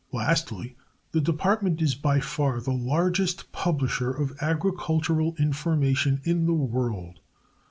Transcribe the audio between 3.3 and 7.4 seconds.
publisher of agricultural information in the world.